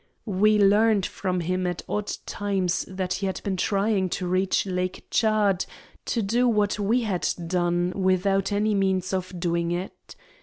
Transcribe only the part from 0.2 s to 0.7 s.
We